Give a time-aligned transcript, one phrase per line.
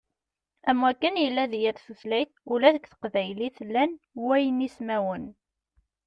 [0.69, 3.91] Am wakken yella di yal tutlayt, ula deg teqbaylit llan
[4.25, 5.25] waynismawen.